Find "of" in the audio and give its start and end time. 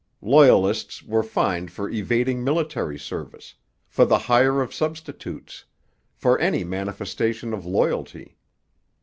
4.63-4.73, 7.53-7.67